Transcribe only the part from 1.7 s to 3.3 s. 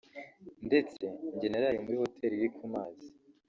muri Hoteli iri ku mazi